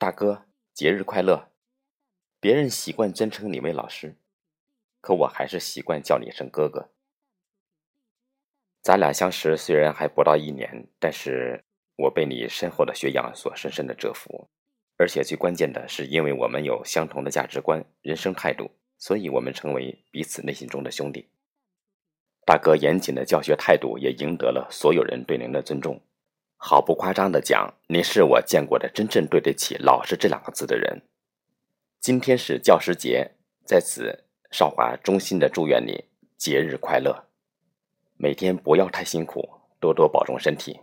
[0.00, 1.50] 大哥，节日快乐。
[2.40, 4.16] 别人习惯尊称你为老师，
[5.02, 6.88] 可我还是习惯叫你一声哥哥。
[8.80, 11.62] 咱俩相识虽然还不到一年，但是
[11.96, 14.48] 我被你深厚的学养所深深的折服，
[14.96, 21.28] 而且最关键的是，因为我们有相同的价值观、人生态度，所以我们成为彼此内心中的兄弟。
[22.46, 26.00] 大哥严谨的教学态度也赢得了所有人对您的尊重。
[26.62, 31.00] 毫不夸张的讲，你是我见过的真正对得起“老师”这两个字的人。
[31.98, 33.30] 今天是教师节，
[33.64, 36.04] 在此，少华衷心的祝愿你
[36.36, 37.24] 节日快乐，
[38.18, 39.48] 每天不要太辛苦，
[39.80, 40.80] 多多保重身体。